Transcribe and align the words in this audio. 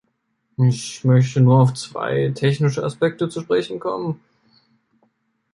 Ich 0.57 1.03
möchte 1.03 1.41
nur 1.41 1.61
auf 1.61 1.75
zwei 1.75 2.31
technische 2.33 2.83
Aspekte 2.83 3.29
zu 3.29 3.41
sprechen 3.41 3.79
kommen. 3.79 4.19